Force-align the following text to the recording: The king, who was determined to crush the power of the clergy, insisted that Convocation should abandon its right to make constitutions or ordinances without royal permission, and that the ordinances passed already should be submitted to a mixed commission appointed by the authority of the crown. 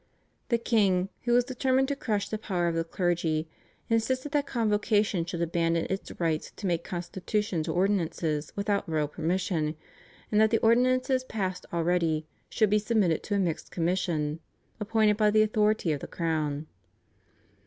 The 0.49 0.57
king, 0.57 1.09
who 1.25 1.33
was 1.33 1.43
determined 1.43 1.87
to 1.89 1.95
crush 1.95 2.27
the 2.27 2.39
power 2.39 2.67
of 2.67 2.73
the 2.73 2.83
clergy, 2.83 3.47
insisted 3.87 4.31
that 4.31 4.47
Convocation 4.47 5.25
should 5.25 5.43
abandon 5.43 5.85
its 5.91 6.11
right 6.19 6.41
to 6.41 6.65
make 6.65 6.83
constitutions 6.83 7.67
or 7.67 7.73
ordinances 7.75 8.51
without 8.55 8.89
royal 8.89 9.07
permission, 9.07 9.75
and 10.31 10.41
that 10.41 10.49
the 10.49 10.57
ordinances 10.57 11.23
passed 11.23 11.67
already 11.71 12.25
should 12.49 12.71
be 12.71 12.79
submitted 12.79 13.21
to 13.21 13.35
a 13.35 13.39
mixed 13.39 13.69
commission 13.69 14.39
appointed 14.79 15.17
by 15.17 15.29
the 15.29 15.43
authority 15.43 15.91
of 15.91 15.99
the 15.99 16.07
crown. 16.07 16.65